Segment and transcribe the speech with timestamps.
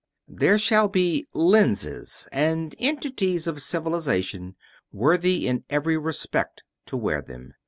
[0.33, 2.27] There shall be Lenses...
[2.31, 4.55] and entities of Civilization
[4.91, 7.53] worthy in every respect to wear them.